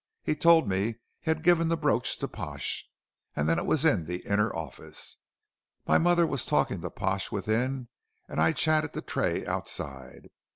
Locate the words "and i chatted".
8.27-8.93